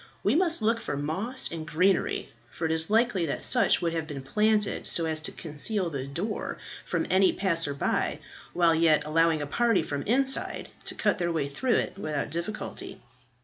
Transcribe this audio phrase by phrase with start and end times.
[0.23, 4.07] We must look for moss and greenery, for it is likely that such would have
[4.07, 8.17] been planted, so as to conceal the door from any passer by,
[8.51, 12.99] while yet allowing a party from inside to cut their way through it without difficulty."